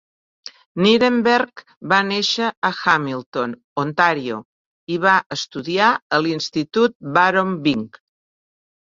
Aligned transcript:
Nirenberg 0.83 1.61
va 1.91 1.97
néixer 2.05 2.47
a 2.69 2.71
Hamilton, 2.77 3.53
Ontario, 3.81 4.37
i 4.95 4.97
va 5.03 5.13
estudiar 5.37 5.91
a 6.17 6.21
l'Institut 6.27 6.97
Baron 7.19 7.53
Byng. 7.69 7.85